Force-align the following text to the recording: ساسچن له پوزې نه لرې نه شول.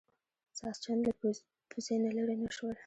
ساسچن 0.59 0.97
له 1.05 1.11
پوزې 1.69 1.95
نه 2.03 2.11
لرې 2.17 2.35
نه 2.43 2.49
شول. 2.55 2.75